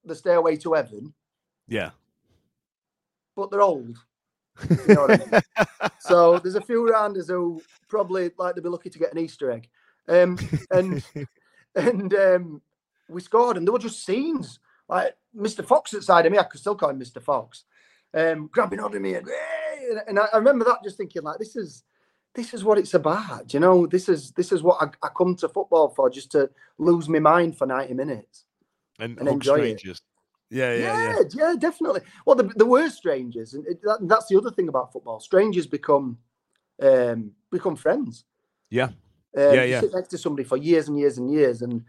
[0.05, 1.13] the stairway to heaven,
[1.67, 1.91] Yeah.
[3.35, 3.97] but they're old.
[4.87, 5.41] You know I mean?
[5.99, 9.51] so there's a few rounders who probably like to be lucky to get an Easter
[9.51, 9.69] egg.
[10.07, 10.37] Um,
[10.71, 11.03] and
[11.75, 12.61] and um,
[13.09, 14.59] we scored, and there were just scenes
[14.91, 15.65] like Mr.
[15.65, 16.37] Fox at side of me.
[16.37, 17.21] I could still call him Mr.
[17.21, 17.63] Fox,
[18.13, 19.27] um, grabbing onto me, and,
[20.07, 21.83] and I, I remember that just thinking like, this is
[22.35, 23.53] this is what it's about.
[23.53, 26.49] You know, this is this is what I, I come to football for, just to
[26.77, 28.45] lose my mind for ninety minutes.
[28.99, 29.79] and, and enjoy it.
[29.79, 30.01] strangers.
[30.49, 31.15] Yeah, yeah, yeah.
[31.15, 32.01] Yeah, yeah, definitely.
[32.25, 35.19] Well, the, the were strangers, and it, that, that's the other thing about football.
[35.21, 36.17] Strangers become
[36.81, 38.25] um, become friends.
[38.69, 38.89] Yeah.
[39.37, 39.79] Um, Yeah, you yeah.
[39.79, 41.83] sit next to somebody for years and years and years, and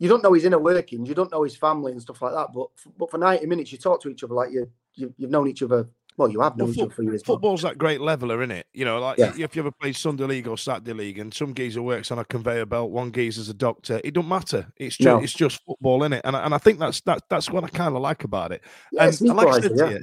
[0.00, 2.48] you don't know his inner workings, you don't know his family and stuff like that.
[2.52, 5.46] But but for ninety minutes, you talk to each other like you, you you've known
[5.46, 5.88] each other.
[6.16, 7.22] Well, you have known Well, each other for years.
[7.22, 8.66] Football's that great leveler, isn't it?
[8.74, 9.32] You know, like Yeah.
[9.38, 12.24] if you ever played Sunday League or Saturday League, and some geezer works on a
[12.24, 14.00] conveyor belt, one geezer's a doctor.
[14.02, 14.66] It don't matter.
[14.76, 15.18] It's just No.
[15.22, 16.22] it's just football, is it?
[16.24, 18.62] And I, and I think that's that, that's what I kind of like about it.
[18.92, 19.90] Yeah, and an like I equaliser, said to yeah.
[19.90, 20.00] you,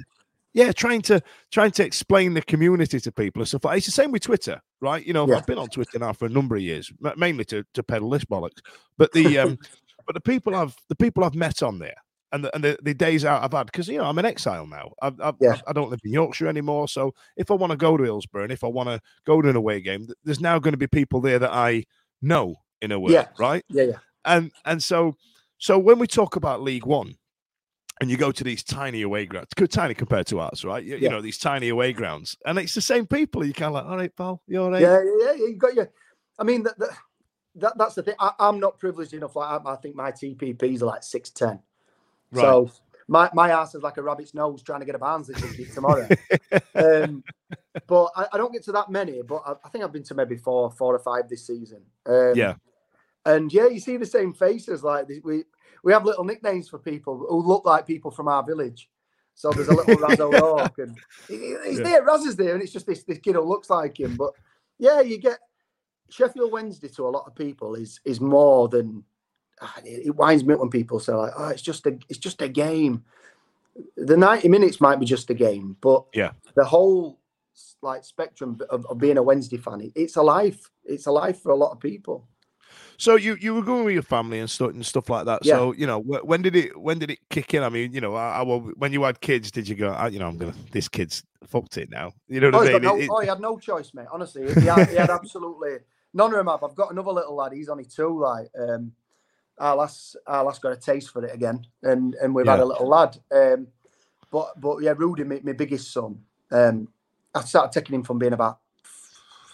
[0.54, 3.78] yeah, trying to trying to explain the community to people and stuff like.
[3.78, 5.06] It's the same with Twitter, right?
[5.06, 5.36] You know, Yeah.
[5.38, 8.26] I've been on Twitter now for a number of years, mainly to to peddle this
[8.26, 8.60] bollocks.
[8.98, 9.60] But the um,
[10.08, 11.96] but the people I've the people I've met on there.
[12.34, 14.68] And the, and the, the days out I've had because you know I'm an exile
[14.68, 14.92] now.
[15.02, 15.60] I've, I've, Yeah.
[15.66, 16.90] I don't live in Yorkshire anymore.
[16.90, 19.48] So if I want to go to Hillsborough and if I want to go to
[19.50, 21.86] an away game, there's now going to be people there that I
[22.22, 23.28] know in a way, Yeah.
[23.40, 23.64] right?
[23.70, 25.16] Yeah, yeah, and and so
[25.58, 27.16] so when we talk about League One,
[28.02, 30.84] and you go to these tiny away grounds, tiny compared to ours, right?
[30.84, 33.46] You, you know these tiny away grounds, and it's the same people.
[33.46, 34.82] You kind of like, all right, pal, you all right?
[34.82, 35.46] yeah, yeah, yeah.
[35.48, 35.90] You got your.
[36.38, 36.90] I mean, that, that,
[37.58, 38.16] that that's the thing.
[38.20, 39.36] I, I'm not privileged enough.
[39.36, 41.60] Like I, I think my TPPs are like six ten.
[42.32, 42.42] Right.
[42.42, 42.72] So
[43.08, 46.08] my, my ass is like a rabbit's nose trying to get a Barnsley ticket tomorrow.
[46.76, 47.24] um,
[47.88, 49.22] but I, I don't get to that many.
[49.22, 51.84] But I, I think I've been to maybe four, four or five this season.
[52.06, 52.56] Um, Yeah.
[53.26, 54.84] And yeah, you see the same faces.
[54.84, 55.44] Like we
[55.84, 58.90] we have little nicknames for people who look like people from our village.
[59.36, 61.84] So there's a little Raz O'Rourke, and he- he's Yeah.
[61.84, 62.04] there.
[62.04, 64.16] Raz is there, and it's just this this kid who looks like him.
[64.16, 64.32] But
[64.80, 65.40] yeah, you get
[66.10, 69.04] Sheffield Wednesday to a lot of people is is more than
[69.62, 72.20] ah, it, it winds me up when people say like, "Oh, it's just a it's
[72.20, 73.04] just a game."
[73.96, 76.32] The ninety minutes might be just a game, but Yeah.
[76.56, 77.20] the whole
[77.82, 80.70] like spectrum of, of being a Wednesday fan, it, it's a life.
[80.84, 82.28] It's a life for a lot of people.
[82.98, 85.46] So you you were going with your family and stuff and stuff like that.
[85.46, 85.54] Yeah.
[85.58, 87.62] So you know when did it when did it kick in?
[87.62, 89.94] I mean, you know, I, I, well, when you had kids, did you go?
[89.96, 92.14] "Ah, you know, I'm gonna this kid's fucked it now.
[92.28, 92.82] You know Oh, what he's I mean?
[92.84, 94.08] no, it- oh, he had no choice, mate.
[94.12, 95.78] Honestly, he had, he had absolutely
[96.18, 96.64] none of them have.
[96.64, 97.54] I've got another little lad.
[97.54, 98.20] He's only two.
[98.20, 98.92] Like, um,
[99.60, 102.66] our last, our last got a taste for it again, and and we've had a
[102.66, 103.18] little lad.
[103.32, 103.68] Um,
[104.32, 106.20] but but yeah, Rudy, my, my biggest son.
[106.52, 106.90] Um,
[107.34, 108.60] I started taking him from being about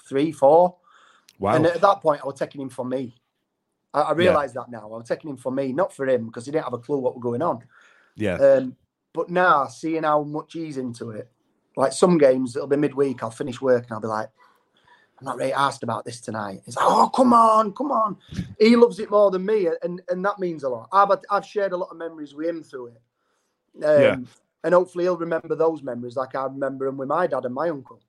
[0.07, 0.77] three, four,
[1.37, 1.55] wow.
[1.55, 3.13] and at that point, I was taking him for me.
[3.93, 4.83] I, I realise that now.
[4.83, 6.97] I was taking him for me, not for him, because he didn't have a clue
[6.97, 7.63] what was going on.
[8.15, 8.35] yeah.
[8.35, 8.75] Um,
[9.13, 11.29] but now seeing how much he's into it,
[11.75, 13.21] like some games, it'll be midweek.
[13.21, 14.29] I'll finish work and I'll be like,
[15.23, 16.61] I'm not really asked about this tonight.
[16.65, 18.17] He's like, oh come on, come on.
[18.59, 20.89] He loves it more than me, and and that means a lot.
[20.91, 23.01] I've I've shared a lot of memories with him through it.
[23.85, 24.15] Um, Yeah.
[24.65, 27.69] And hopefully he'll remember those memories like I remember them with my dad and my
[27.69, 27.99] uncle.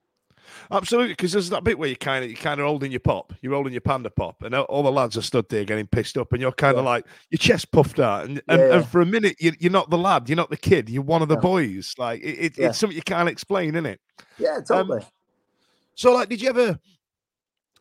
[0.70, 3.33] Absolutely, because there's that bit where you kind of you kind of holding your pop,
[3.42, 6.33] you're holding your panda pop, and all- the lads are stood there getting pissed up,
[6.33, 6.90] and you're kind of Yeah.
[6.90, 8.74] like your chest puffed out, and, and, Yeah.
[8.77, 11.22] and for a minute you, you're not the lad, you're not the kid, you're one
[11.22, 11.40] of the No.
[11.40, 11.94] boys.
[11.96, 14.00] Like it, it, it's something you can't explain, isn't it?
[14.38, 15.05] Yeah, totally.
[15.94, 16.79] So, like, did you ever?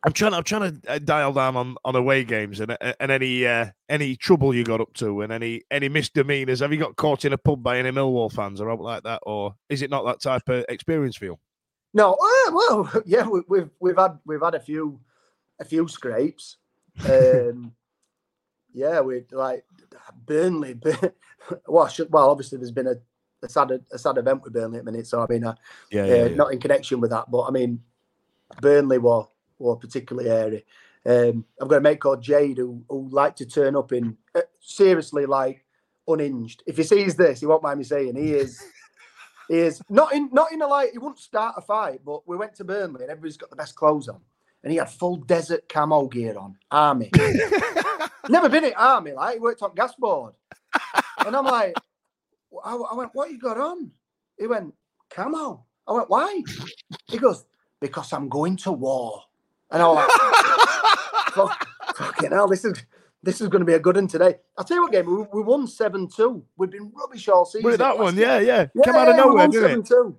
[0.06, 0.34] I'm trying.
[0.34, 3.68] I'm trying to uh, dial down on, on away games and uh, and any uh,
[3.88, 6.60] any trouble you got up to and any any misdemeanors.
[6.60, 9.22] Have you got caught in a pub by any Millwall fans or anything like that,
[9.24, 11.39] or is it not that type of experience for you?
[11.94, 15.00] No, uh, well, yeah, we, we've we've had we've had a few
[15.60, 16.58] a few scrapes.
[17.10, 17.74] Um,
[18.74, 19.66] yeah, we like
[20.26, 20.80] Burnley.
[21.68, 22.96] Well, should, well, obviously there's been a,
[23.44, 25.56] a sad a sad event with Burnley at the minute, so I mean, uh,
[25.92, 27.84] Yeah, uh, not in connection with that, but I mean,
[28.62, 29.26] Burnley were
[29.60, 30.66] were particularly airy.
[31.06, 34.42] Um, I've got a mate called Jade who who like to turn up in uh,
[34.60, 35.66] seriously like
[36.08, 36.63] unhinged.
[36.66, 38.63] If he sees this, he won't mind me saying he is.
[39.50, 42.38] He is not in not in a like he wouldn't start a fight, but we
[42.38, 44.22] went to Burnley and everybody's got the best clothes on.
[44.63, 47.12] And he had full desert camo gear on, army.
[48.30, 50.34] Never been in army, like he worked on gas board.
[51.26, 51.76] And I'm like,
[52.63, 53.92] I, I went, what you got on?
[54.39, 54.74] He went,
[55.10, 55.66] camo.
[55.88, 56.42] I went, why?
[57.08, 57.46] He goes,
[57.82, 59.24] because I'm going to war.
[59.74, 62.82] And I was like, Fuck, fucking hell, this is
[63.24, 64.36] this is going to be a good one today.
[64.58, 66.46] I'll tell you what, game we, we won seven two.
[66.58, 67.72] We've been rubbish all season.
[67.72, 68.16] It that one?
[68.16, 68.68] Yeah, yeah.
[68.76, 69.86] Yeah, Come out of yeah, we nowhere, won didn't it?
[69.86, 70.16] 7-2.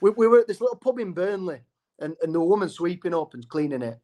[0.00, 1.60] We, we were at this little pub in Burnley,
[2.00, 4.00] and, and the woman sweeping up and cleaning it.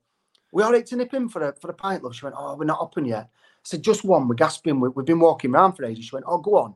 [0.53, 2.15] We all right to nip in for a for a pint, love.
[2.15, 4.79] She went, "Oh, we're not open yet." I said, "Just one." We're gasping.
[4.79, 6.05] We, we've been walking around for ages.
[6.07, 6.75] She went, "Oh, go on."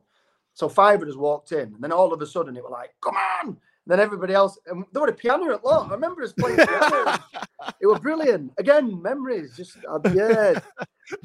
[0.53, 2.93] So five of us walked in, and then all of a sudden it was like,
[3.01, 5.89] "Come on!" Then everybody else, and there were a piano at lot.
[5.89, 7.19] I remember us playing piano.
[7.81, 8.53] it was brilliant.
[8.57, 9.55] Again, memories.
[9.57, 10.59] Just uh, yeah.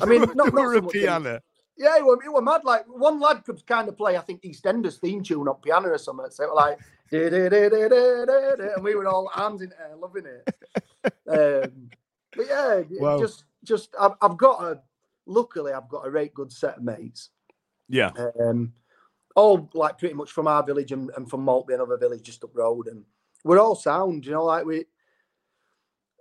[0.00, 1.40] I mean, not, not so a in- piano.
[1.76, 2.64] yeah, it were, it were mad.
[2.64, 5.98] Like one lad could kind of play, I think EastEnders theme tune on piano or
[5.98, 6.26] something.
[6.30, 6.78] So it was like,
[7.12, 10.48] and we were all arms in air, loving it.
[11.28, 11.90] Um,
[12.36, 13.18] but yeah, Wow.
[13.20, 14.80] just just I've, I've got a.
[15.26, 17.30] Luckily, I've got a great good set of mates.
[17.88, 18.72] Yeah, Um,
[19.38, 22.50] all like pretty much from our village and, and from Maltby, another village just up
[22.54, 23.04] road, and
[23.44, 24.26] we're all sound.
[24.26, 24.84] You know, like we.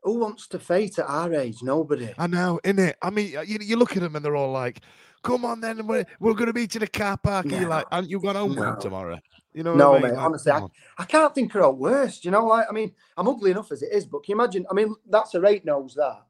[0.04, 1.64] Who wants to fight at our age?
[1.64, 2.14] Nobody.
[2.18, 2.94] I know, innit?
[3.02, 4.82] I mean, uh, you, you look at them and they're all like,
[5.24, 7.88] "Come on, then we're we're going to meet in a car park." And you're like,
[7.92, 8.78] "Aren't you going home No.
[8.80, 9.20] tomorrow?"
[9.54, 9.74] You know?
[9.74, 10.02] No, I mean?
[10.04, 10.70] mate, Like, honestly, on.
[10.98, 12.24] I can't think of a worse.
[12.24, 14.66] You know, like I mean, I'm ugly enough as it is, but can you imagine?
[14.70, 16.22] I mean, that's a rate knows that.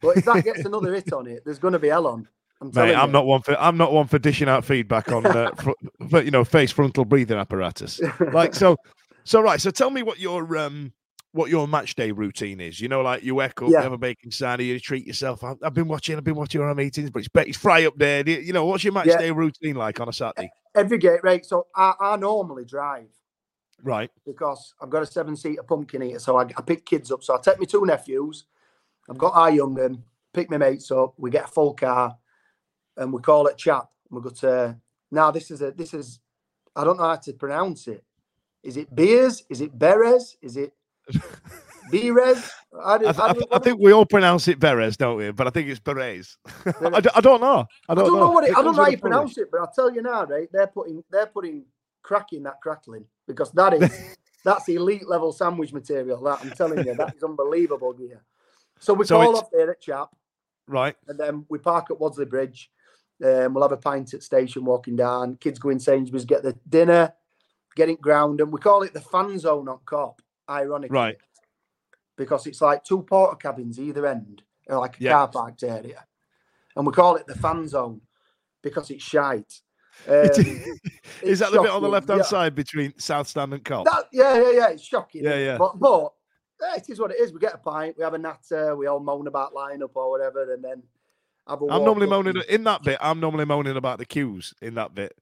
[0.00, 2.26] But if that gets another hit on it, there's going to be hell on.
[2.60, 5.50] I'm Mate, I'm not one for I'm not one for dishing out feedback on uh,
[5.62, 5.70] fr-
[6.10, 8.00] but you know face frontal breathing apparatus.
[8.32, 8.76] Like so,
[9.24, 9.60] so right.
[9.60, 10.92] So tell me what your um
[11.32, 12.80] what your match day routine is.
[12.80, 13.82] You know, like you wake up, you Yeah.
[13.82, 15.42] have a bacon sandy, you treat yourself.
[15.44, 18.28] I've, I've been watching, I've been watching our meetings, but it's it's fry up there.
[18.28, 19.18] You you know, what's your match Yeah.
[19.18, 20.50] day routine like on a Saturday?
[20.74, 21.44] every gate right.
[21.46, 23.08] So I, I normally drive
[23.82, 24.10] Right.
[24.26, 26.18] because I've got a seven seater pumpkin eater.
[26.18, 27.24] So I, I pick kids up.
[27.24, 28.44] So I take my two nephews.
[29.08, 31.14] I've got our young un, pick my mates up.
[31.16, 32.16] We get a full car,
[32.96, 33.86] and we call it chap.
[34.10, 34.76] We go to
[35.10, 35.30] now.
[35.30, 36.20] This is a this is
[36.76, 38.04] I don't know how to pronounce it.
[38.62, 39.44] Is it Beers?
[39.48, 40.36] Is it Beres?
[40.42, 40.72] Is it
[41.92, 42.50] Beres?
[42.84, 45.30] I, I, th- I I, I think we all pronounce it Beres, don't we?
[45.32, 46.36] But I think it's Berets.
[46.66, 47.66] I, d- I don't know.
[47.88, 49.60] I don't, don't know what it, It I don't know how you pronounce it, but
[49.60, 50.48] I'll tell you now, right?
[50.52, 51.64] They're putting they're putting
[52.02, 56.22] crack in that crackling because that is that's elite level sandwich material.
[56.22, 58.22] That I'm telling you, that is unbelievable gear.
[58.78, 60.08] So we So call it's- off there at Chap,
[60.66, 60.96] Right.
[61.08, 62.70] and then we park at Wadsley Bridge.
[63.24, 65.36] Um, we'll have a pint at station walking down.
[65.36, 67.12] Kids go in Sainsbury's, get the dinner,
[67.76, 70.20] get it ground, and we call it the fan zone on Kop.
[70.48, 71.16] Ironically, Right.
[72.16, 75.12] Because it's like two Portakabins either end, like a Yeah.
[75.12, 76.04] car parked area,
[76.76, 78.00] and we call it the fan zone
[78.62, 79.60] because it's shite.
[80.08, 80.80] Um, is
[81.22, 82.26] it's that the bit on the left hand yeah.
[82.26, 83.84] side between South Stand and Kop?
[83.84, 84.68] That, yeah, yeah, yeah.
[84.70, 85.24] It's shocking.
[85.24, 85.58] Yeah, yeah.
[85.58, 86.12] But but
[86.60, 87.32] yeah, it is what it is.
[87.32, 90.52] We get a pint, we have a natter, we all moan about lineup or whatever,
[90.52, 90.82] and then
[91.48, 92.98] Have a I'm normally moaning and- in that bit.
[93.00, 95.12] I'm normally moaning about the queues in that bit.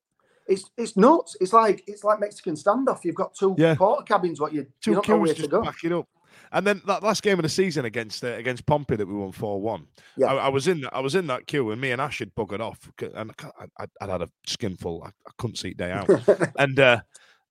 [0.47, 1.37] It's it's nuts.
[1.41, 3.05] It's like it's like Mexican standoff.
[3.05, 3.75] You've got two Yeah.
[3.75, 4.41] Portakabins.
[4.41, 5.63] What you Two you don't know queues to just go.
[5.63, 6.09] back up.
[6.51, 9.33] And then that last game of the season against uh, against Pompey that we won
[9.33, 9.87] four one.
[10.17, 10.33] Yeah.
[10.33, 12.61] I, I was in I was in that queue and me and Ash had buggered
[12.61, 13.33] off and
[13.79, 15.03] I, I'd had a skinful.
[15.05, 16.09] I, I couldn't see day out.
[16.59, 17.01] and uh,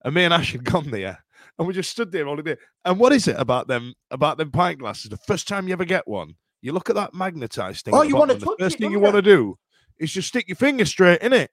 [0.03, 1.23] and me and Ash had gone there
[1.60, 2.56] and we just stood there all day.
[2.86, 5.12] And what is it about them about them pint glasses?
[5.12, 7.93] The first time you ever get one, you look at that magnetized thing.
[7.93, 9.58] Oh, you wanna touch The first it, thing you want to do
[9.98, 11.52] is just stick your finger straight in it.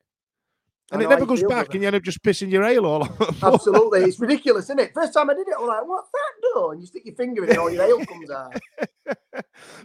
[0.93, 3.55] And it never goes back, and you end up just pissing your ale all over.
[3.55, 4.93] Absolutely, it's ridiculous, isn't it?
[4.93, 7.15] First time I did it, I was like, "What's that do?" And you stick your
[7.15, 8.55] finger in, and all your ale comes out.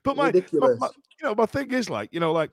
[0.03, 0.77] but my, my, Ridiculous.
[0.79, 2.51] my- you know, my thing is like, you know, like,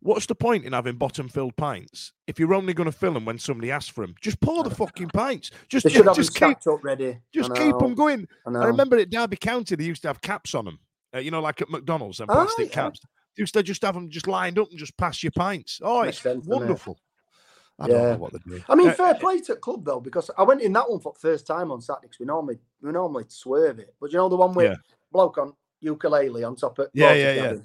[0.00, 3.24] what's the point in having bottom filled pints if you're only going to fill them
[3.24, 4.14] when somebody asks for them?
[4.20, 5.50] Just pour the fucking pints.
[5.68, 7.18] Just, They should have them just keep, up ready.
[7.32, 8.28] just keep them going.
[8.46, 8.50] I.
[8.50, 10.78] I remember at Derby County they used to have caps on them.
[11.14, 12.72] Uh, you know, like at McDonald's and Oh, plastic yeah.
[12.74, 13.00] caps.
[13.52, 15.78] To just have them just lined up and just pass your pints.
[15.82, 16.50] Oh, Makes it's sense, it?
[16.50, 16.98] wonderful.
[17.78, 18.64] I don't know what they're doing.
[18.66, 21.12] I mean, Uh, fair play to club though, because I went in that one for
[21.12, 22.08] the first time on Saturday.
[22.08, 24.76] 'cause we normally we normally swerve it, but you know the one with Yeah.
[25.12, 27.58] bloke on ukulele on top of Yeah, yeah,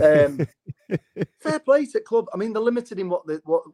[0.00, 0.24] yeah.
[0.24, 0.46] Um,
[1.38, 2.28] fair play to club.
[2.32, 3.64] I mean, they're limited in what they what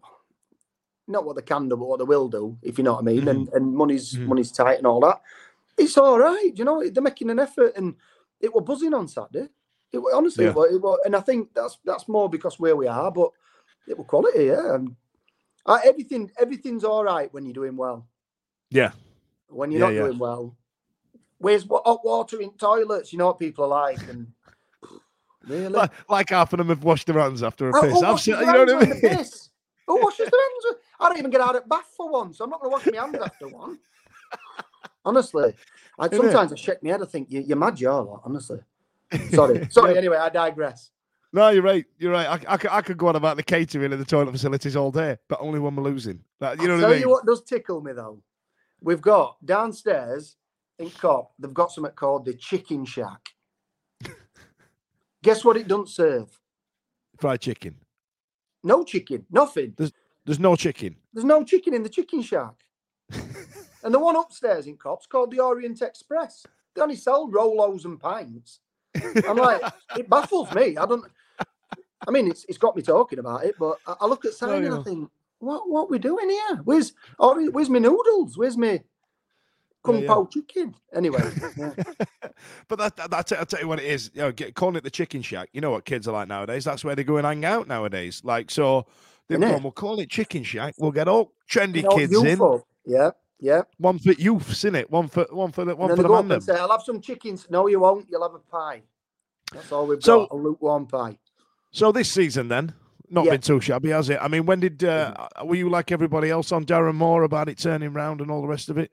[1.06, 3.04] not what they can do, but what they will do, if you know what I
[3.04, 3.28] mean.
[3.28, 4.26] And and money's Mhm.
[4.26, 5.22] money's tight and all that.
[5.78, 6.82] It's all right, you know.
[6.90, 7.94] They're making an effort, and
[8.40, 9.48] it was buzzing on Saturday.
[9.92, 10.50] It wa- honestly, Yeah.
[10.50, 13.30] it was, it was, and I think that's that's more because where we are, but
[13.88, 14.74] it was quality, yeah.
[14.74, 14.94] And
[15.66, 18.06] uh, everything everything's all right when you're doing well.
[18.70, 18.92] Yeah.
[19.48, 20.00] When you're Yeah, not yeah.
[20.06, 20.56] doing well,
[21.38, 23.12] where's hot water in toilets?
[23.12, 24.28] You know what people are like, and
[25.48, 25.68] really.
[25.68, 27.90] like, like half of them have washed their hands after a piss.
[27.92, 29.16] who I've washes seen, their you know what I hands mean?
[29.16, 29.50] piss?
[29.88, 30.80] Who washes their hands?
[31.00, 32.38] I don't even get out of bath for once.
[32.38, 33.78] so I'm not going to wash my hands after one.
[35.04, 35.54] Honestly,
[36.00, 36.32] I Isn't it?
[36.32, 37.02] sometimes I shake my head.
[37.02, 38.22] I think you, you're mad, you're lot.
[38.24, 38.58] Honestly,
[39.32, 39.96] sorry, sorry.
[39.98, 40.90] Anyway, I digress.
[41.32, 41.84] No, you're right.
[41.98, 42.26] You're right.
[42.26, 44.90] I, I, could, I could go on about the catering and the toilet facilities all
[44.90, 46.24] day, but only when we're losing.
[46.40, 47.02] That, you know I'll what tell I mean?
[47.02, 48.20] you what does tickle me though.
[48.80, 50.36] We've got downstairs
[50.78, 51.28] in Kop.
[51.38, 53.20] They've got something called the Chicken Shack.
[55.22, 55.56] Guess what?
[55.56, 56.28] It doesn't serve
[57.18, 57.76] Fried chicken.
[58.64, 59.74] no chicken, nothing.
[59.76, 59.92] There's,
[60.24, 60.96] There's no chicken.
[61.12, 62.54] There's no chicken in the chicken shack.
[63.82, 66.46] And the one upstairs in Kop's called the Orient Express.
[66.74, 68.60] They only sell Rolos and pints.
[69.26, 69.60] I'm like,
[69.96, 70.76] it baffles me.
[70.76, 71.04] I don't.
[72.06, 74.64] I mean, it's it's got me talking about it, but I, I look at sign
[74.64, 74.80] and yeah.
[74.80, 76.60] I think, what what we doing here?
[76.64, 78.36] Where's or where's my noodles?
[78.38, 78.80] Where's my
[79.82, 80.08] kung yeah.
[80.08, 80.74] pao chicken?
[80.94, 81.22] Anyway,
[81.56, 81.72] yeah.
[82.68, 83.38] but that, that, that's it.
[83.38, 84.10] I'll tell you what it is.
[84.14, 85.50] You know, get, calling it the chicken shack.
[85.52, 86.64] You know what kids are like nowadays.
[86.64, 88.22] That's where they go and hang out nowadays.
[88.24, 88.86] Like, so
[89.30, 89.62] Innit?
[89.62, 90.74] we'll call it chicken shack.
[90.78, 92.62] We'll get all trendy You know, kids in.
[92.86, 93.62] Yeah, yeah.
[93.78, 94.90] One for youths, in it.
[94.90, 96.28] One for one for the one for the man.
[96.28, 96.40] them.
[96.40, 98.06] say, "I'll have some chickens." No, you won't.
[98.10, 98.82] You'll have a pie.
[99.52, 100.30] That's all we've So- got.
[100.32, 101.18] A lukewarm pie.
[101.72, 102.74] So this season, then,
[103.08, 103.32] not Yeah.
[103.32, 104.18] been too shabby, has it?
[104.20, 107.58] I mean, when did uh, were you like everybody else on Darren Moore about it
[107.58, 108.92] turning round and all the rest of it?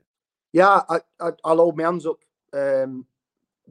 [0.53, 2.19] Yeah, I, I I'll hold my hands up.
[2.53, 3.05] Um,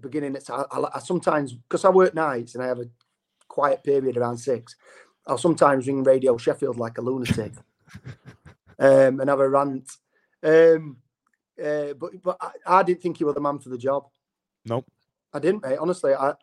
[0.00, 2.88] beginning at I, I, I sometimes because I work nights and I have a
[3.48, 4.76] quiet period around six.
[5.26, 7.52] I'll sometimes ring Radio Sheffield like a lunatic,
[8.78, 9.90] um, and have a rant.
[10.42, 10.98] Um,
[11.62, 14.08] uh, but but I, I didn't think he was the man for the job.
[14.64, 14.86] Nope.
[15.32, 15.78] I didn't, mate.
[15.78, 16.34] Honestly, I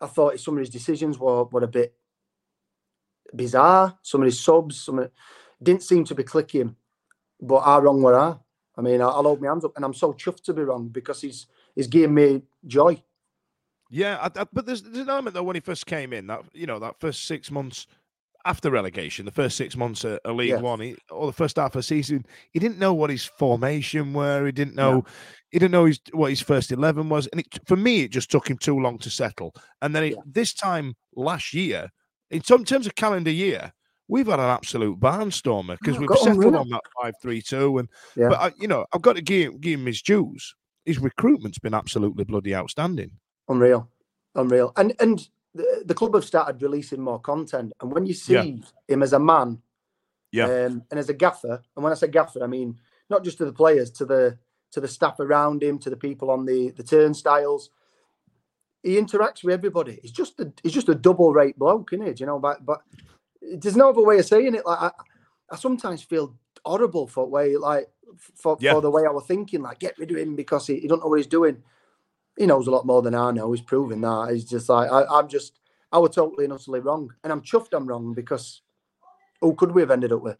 [0.00, 1.94] I thought some of his decisions were were a bit
[3.34, 3.98] bizarre.
[4.02, 5.10] Some of his subs, some of,
[5.62, 6.76] didn't seem to be clicking.
[7.40, 8.36] But I wrong were I.
[8.76, 10.88] I mean, I- I'll hold my hands up, and I'm so chuffed to be wrong
[10.88, 13.02] because he's he's giving me joy.
[13.92, 16.42] Yeah, I, I, but there's, there's an element though when he first came in that
[16.52, 17.86] you know that first six months
[18.44, 20.60] after relegation, the first six months at League Yeah.
[20.60, 24.12] One, he, or the first half of the season, he didn't know what his formation
[24.12, 24.46] were.
[24.46, 25.04] He didn't know,
[25.50, 28.30] he didn't know his, what his first eleven was, and it, for me, it just
[28.30, 29.54] took him too long to settle.
[29.82, 30.22] And then it, Yeah.
[30.26, 31.90] this time last year,
[32.30, 33.72] in some terms of calendar year,
[34.08, 37.88] we've had an absolute barnstormer because Oh, we've settled on that five three two, and
[38.16, 38.28] Yeah.
[38.30, 40.54] but I, you know I've got to give, give him his dues.
[40.86, 43.10] His recruitment's been absolutely bloody outstanding.
[43.48, 43.88] Unreal,
[44.34, 44.72] unreal.
[44.76, 47.72] And and the, the club have started releasing more content.
[47.80, 48.44] And when you see Yeah.
[48.88, 49.60] him as a man,
[50.32, 50.44] Yeah.
[50.44, 53.44] um, and as a gaffer, and when I say gaffer, I mean not just to
[53.44, 54.38] the players, to the
[54.72, 57.70] to the staff around him, to the people on the the turnstiles.
[58.82, 59.98] He interacts with everybody.
[60.00, 62.12] He's just a he's just a double rate bloke, isn't he?
[62.14, 62.82] Do You know, but but
[63.42, 64.64] there's no other way of saying it.
[64.64, 64.90] Like I,
[65.50, 66.34] I sometimes feel
[66.64, 67.90] horrible for way like
[68.34, 68.72] for, Yeah.
[68.74, 69.62] for the way I was thinking.
[69.62, 71.62] Like get rid of him because he, he don't know what he's doing.
[72.40, 73.52] He knows a lot more than I know.
[73.52, 74.30] He's proven that.
[74.32, 75.58] He's just like I, I'm just
[75.92, 78.62] I was totally and utterly wrong, and I'm chuffed I'm wrong because
[79.42, 80.38] who could we have ended up with?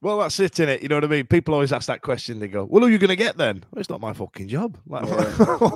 [0.00, 0.82] Well, that's it, innit?
[0.82, 1.26] You know what I mean?
[1.26, 2.38] People always ask that question.
[2.38, 4.46] They go, "Well, who are you going to get then?" Well, it's not my fucking
[4.46, 4.78] job.
[4.86, 5.16] Like, Yeah.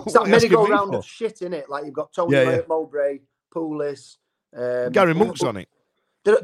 [0.06, 1.68] It's that are you asking me merry-go-round of shit in it.
[1.68, 2.60] Like you've got Tony Yeah, yeah.
[2.68, 3.18] Mowbray,
[3.52, 4.18] Pulis,
[4.56, 5.68] Um, Gary Monk's on it.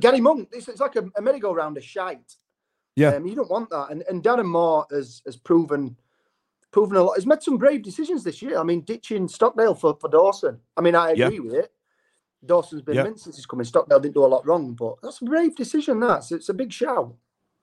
[0.01, 2.35] Gary Monk, it's, it's like a, a merry-go-round of shite.
[2.97, 3.11] Yeah.
[3.11, 3.91] Um, you don't want that.
[3.91, 5.97] And, and Darren Moore has, has proven
[6.77, 7.15] proven a lot.
[7.17, 8.59] He's made some brave decisions this year.
[8.59, 10.61] I mean, ditching Stockdale for, for Dawson.
[10.77, 11.27] I mean, I Yeah.
[11.29, 11.73] agree with it.
[12.45, 13.05] Dawson's been Yeah.
[13.17, 13.65] since he's coming.
[13.65, 16.01] Stockdale didn't do a lot wrong, but that's a brave decision.
[16.01, 17.15] That's it's a big shout.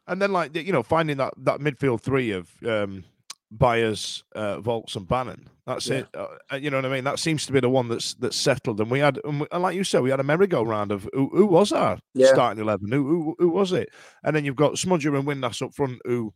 [0.08, 3.04] And then, like you know, finding that that midfield three of um,
[3.52, 5.48] Byers, uh, Vaulks, and Bannan.
[5.68, 5.98] That's Yeah.
[6.00, 6.08] it.
[6.16, 7.04] Uh, you know what I mean?
[7.04, 8.82] That seems to be the one that's that's settled.
[8.82, 11.30] And we had, and, we, and like you said, we had a merry-go-round of who,
[11.30, 12.34] who was our Yeah.
[12.34, 12.92] starting eleven?
[12.92, 13.90] Who, who who was it?
[14.24, 16.34] And then you've got Smudger and Windass up front who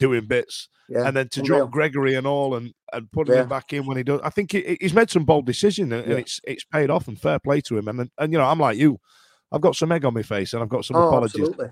[0.00, 1.06] doing bits, Yeah.
[1.06, 1.58] and then to unreal.
[1.60, 3.42] drop Gregory and all, and and putting Yeah.
[3.42, 4.20] him back in when he does.
[4.24, 7.06] I think he, he's made some bold decisions, and, and it's it's paid off.
[7.06, 7.86] And fair play to him.
[7.86, 8.98] And and you know, I'm like you.
[9.52, 11.40] I've got some egg on my face, and I've got some Oh, apologies.
[11.48, 11.70] absolutely.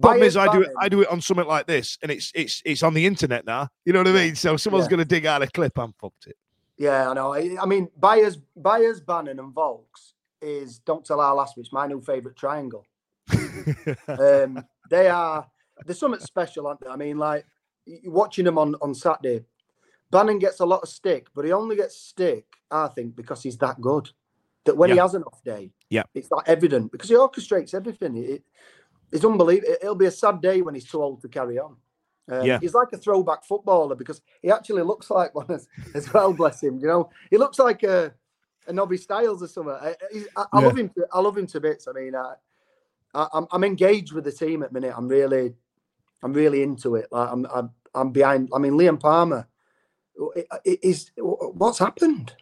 [0.00, 0.70] Problem is, I do it.
[0.80, 3.68] I do it on something like this, and it's it's it's on the internet now.
[3.84, 4.34] You know what I mean?
[4.34, 4.90] So someone's Yeah.
[4.90, 5.78] going to dig out a clip.
[5.78, 6.36] I'm fucked it.
[6.78, 7.34] Yeah, I know.
[7.34, 11.86] I, I mean, buyers, Byers, Bannan, and Vaulks is don't tell our last week's my
[11.86, 12.86] new favourite triangle.
[14.08, 15.46] um, they are
[15.84, 16.88] there's something special, aren't they?
[16.88, 17.44] I mean, like
[18.04, 19.44] watching him on on Saturday,
[20.10, 23.58] Bannan gets a lot of stick, but he only gets stick, I think, because he's
[23.58, 24.10] that good.
[24.64, 26.02] That when he has an off day, Yeah.
[26.14, 28.16] it's that evident because he orchestrates everything.
[28.16, 28.42] It,
[29.12, 29.74] it's unbelievable.
[29.80, 31.76] It'll be a sad day when he's too old to carry on.
[32.28, 32.58] Um, Yeah.
[32.60, 36.32] he's like a throwback footballer because he actually looks like one as, as well.
[36.32, 36.78] Bless him.
[36.78, 38.12] You know, he looks like a
[38.66, 39.72] a Nobby Stiles or something.
[39.74, 39.96] I,
[40.36, 40.66] I, I Yeah.
[40.66, 40.88] love him.
[40.90, 41.88] To, I love him to bits.
[41.88, 42.34] I mean, I,
[43.14, 44.94] I, I'm I'm engaged with the team at the minute.
[44.96, 45.54] I'm really,
[46.22, 47.08] I'm really into it.
[47.10, 48.48] Like I'm I'm, I'm behind.
[48.54, 49.46] I mean, Liam Palmer
[50.64, 52.34] is what's happened.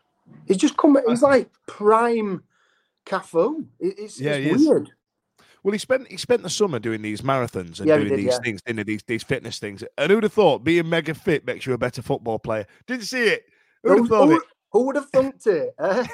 [0.46, 0.98] He's just come.
[1.06, 2.42] He's like prime
[3.06, 3.64] Cafu.
[3.80, 4.68] It- It's, Yeah, it's he is.
[4.68, 4.90] weird.
[5.64, 8.26] Well, he spent he spent the summer doing these marathons and Yeah, doing did, these
[8.26, 8.38] yeah.
[8.44, 8.82] things, he?
[8.84, 9.82] These these fitness things.
[9.98, 12.66] And who'd have thought being mega fit makes you a better football player?
[12.86, 13.44] Didn't see it.
[13.82, 15.74] Who'd have thought who, who would have thunked it?
[15.80, 16.06] eh?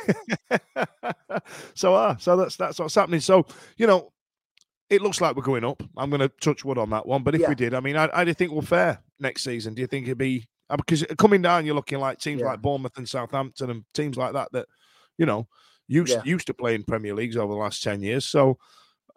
[0.90, 1.42] it?
[1.74, 3.20] so ah, so that's that's what's happening.
[3.20, 4.12] So you know,
[4.90, 5.82] it looks like we're going up.
[5.96, 7.22] I'm going to touch wood on that one.
[7.22, 7.48] But if Yeah.
[7.48, 9.74] we did, I mean, I, I do think we'll fare next season.
[9.74, 12.48] Do you think it'd be uh, because coming down, you're looking like teams Yeah.
[12.48, 14.66] like Bournemouth and Southampton and teams like that that
[15.18, 15.46] you know
[15.88, 16.22] used Yeah.
[16.24, 18.24] used to play in Premier Leagues over the last ten years.
[18.26, 18.58] So.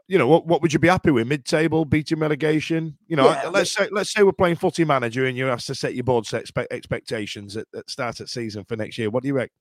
[0.09, 0.47] You know what?
[0.47, 1.27] What would you be happy with?
[1.27, 2.97] Mid-table, beating relegation.
[3.07, 5.75] You know, Yeah, let's say let's say we're playing footy manager and you have to
[5.75, 9.09] set your board set expe- expectations at, at start of season for next year.
[9.09, 9.51] What do you reckon?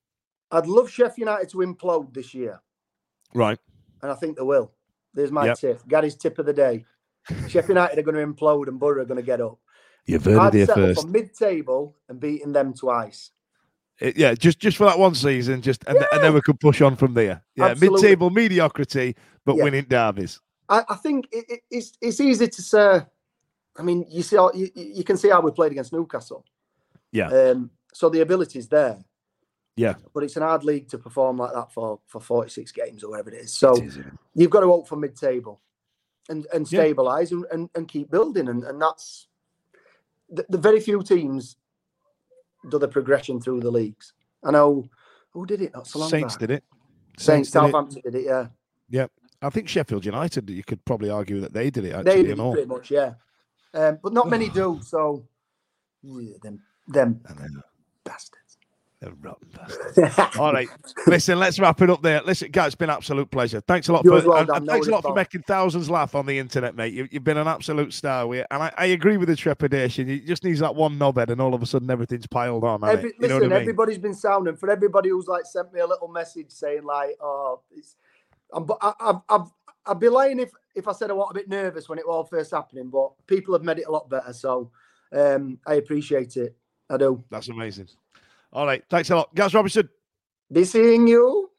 [0.51, 2.61] I'd love Sheffield United to implode this year,
[3.33, 3.59] Right.
[4.01, 4.71] and I think they will.
[5.17, 5.57] There's my Yep.
[5.57, 5.87] tip.
[5.87, 6.85] Gary's tip of the day.
[7.47, 9.57] Sheffield United are going to implode, and Borough are going to get up.
[10.05, 13.31] You've heard I'd settle for mid-table and beating them twice.
[13.99, 16.81] Uh, yeah, just just for that one season, just and, and then we could push
[16.81, 17.43] on from there.
[17.55, 17.99] Yeah, Absolutely.
[18.01, 19.63] mid-table mediocrity, but Yeah.
[19.63, 20.39] winning derbies.
[20.69, 23.01] I, I think it, it, it's it's easy to say.
[23.79, 26.45] I mean, you see, how, you, you can see how we played against Newcastle.
[27.11, 27.29] Yeah.
[27.29, 28.97] Um, so the ability's there.
[29.77, 29.93] Yeah.
[30.13, 33.29] But it's an hard league to perform like that for for 46 games or whatever
[33.29, 33.53] it is.
[33.53, 33.75] So
[34.33, 35.61] you've got to hope for mid-table
[36.29, 36.81] and and Yeah.
[36.81, 39.27] stabilize and, and, and keep building and, and that's
[40.29, 41.55] the, the very few teams
[42.69, 44.11] do the progression through the leagues
[44.43, 44.83] i know
[45.31, 46.39] who did it not so long Saints back.
[46.41, 46.63] did it.
[47.17, 47.61] Saints, did it.
[47.61, 48.47] Southampton did it, yeah.
[48.89, 49.07] Yeah.
[49.41, 50.49] I think Sheffield United.
[50.49, 53.13] You could probably argue that they did it They did it pretty much, yeah.
[53.73, 55.23] Um, but not many do, so
[56.01, 57.63] yeah, them them And then
[58.03, 58.46] bastards.
[58.99, 60.37] They're rotten bastards.
[60.39, 60.67] All right,
[61.05, 62.21] listen, let's wrap it up there.
[62.25, 63.61] Listen, guys, it's been an absolute pleasure.
[63.61, 66.39] Thanks a lot You for well, thanks a lot for making thousands laugh on the
[66.39, 66.93] internet, mate.
[66.93, 68.25] You, you've been an absolute star.
[68.25, 70.09] We, and I, I agree with the trepidation.
[70.09, 72.83] It just needs that one knobhead, and all of a sudden everything's piled on.
[72.83, 73.09] Every?
[73.09, 73.51] You listen, I mean?
[73.51, 77.61] everybody's been sounding for everybody who's like sent me a little message saying like, "Oh,
[77.71, 77.95] it's."
[78.53, 79.51] I'm, but I, I've, I've,
[79.85, 82.15] I'd be lying if if I said I was a bit nervous when it was
[82.15, 84.71] all first happening, but people have made it a lot better, so
[85.11, 86.55] um, I appreciate it.
[86.89, 87.23] I do.
[87.29, 87.89] That's amazing.
[88.53, 89.89] All right, thanks a lot, Gaz Robinson.
[90.51, 91.49] Be seeing you.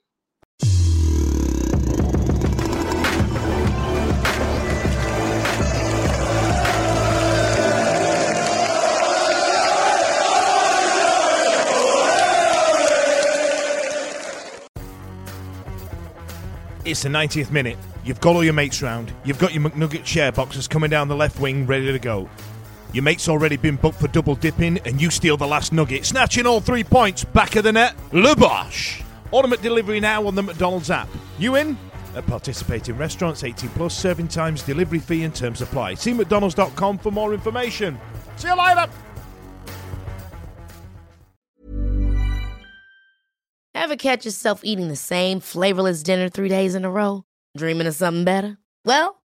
[16.84, 17.76] It's the 90th minute.
[18.02, 19.12] You've got all your mates round.
[19.22, 22.30] You've got your McNugget share boxes coming down the left wing, ready to go.
[22.92, 26.46] Your mate's already been booked for double dipping, and you steal the last nugget, snatching
[26.46, 27.94] all three points back of the net.
[28.12, 29.02] Le Bosch.
[29.32, 31.08] Automatic delivery now on the McDonald's app.
[31.38, 31.76] You in?
[32.14, 35.94] At participating restaurants, 18 plus, serving times, delivery fee, and terms apply.
[35.94, 37.98] See McDonald's.com for more information.
[38.36, 38.90] See you later.
[43.74, 47.24] Ever catch yourself eating the same flavorless dinner three days in a row?
[47.56, 48.58] Dreaming of something better?
[48.84, 49.17] Well,